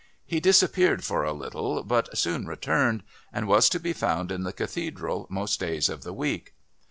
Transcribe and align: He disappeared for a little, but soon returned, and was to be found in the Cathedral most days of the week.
He 0.25 0.39
disappeared 0.39 1.03
for 1.03 1.23
a 1.23 1.31
little, 1.31 1.83
but 1.83 2.17
soon 2.17 2.47
returned, 2.47 3.03
and 3.31 3.47
was 3.47 3.69
to 3.69 3.79
be 3.79 3.93
found 3.93 4.31
in 4.31 4.41
the 4.41 4.51
Cathedral 4.51 5.27
most 5.29 5.59
days 5.59 5.89
of 5.89 6.01
the 6.01 6.11
week. 6.11 6.55